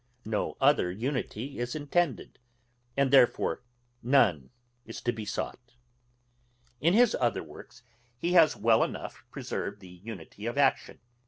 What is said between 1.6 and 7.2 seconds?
intended, and therefore none is to be sought. In his